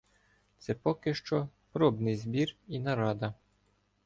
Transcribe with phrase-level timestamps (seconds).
[0.57, 3.33] Це поки що пробний збір і нарада.